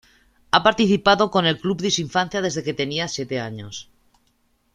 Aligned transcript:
Ha 0.49 0.63
participado 0.63 1.29
con 1.29 1.45
el 1.45 1.59
club 1.59 1.79
de 1.79 1.91
su 1.91 2.01
infancia 2.01 2.41
desde 2.41 2.63
que 2.63 2.73
tenía 2.73 3.07
siete 3.07 3.39
años. 3.39 3.87